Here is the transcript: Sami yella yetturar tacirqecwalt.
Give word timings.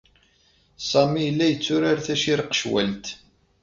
Sami 0.89 1.21
yella 1.25 1.45
yetturar 1.47 1.97
tacirqecwalt. 2.05 3.05